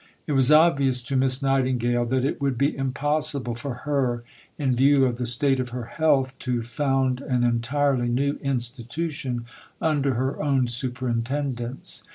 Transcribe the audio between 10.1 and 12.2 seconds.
her own superintendence.